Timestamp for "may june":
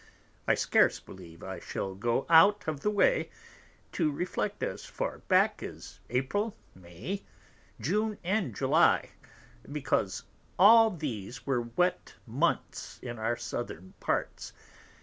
6.73-8.17